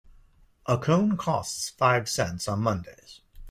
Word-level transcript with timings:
A 0.65 0.79
cone 0.79 1.15
costs 1.15 1.69
five 1.69 2.09
cents 2.09 2.47
on 2.47 2.61
Mondays. 2.61 3.21